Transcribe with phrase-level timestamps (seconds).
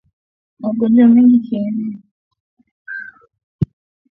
[0.59, 1.99] Magonjwa mengine ya kieneo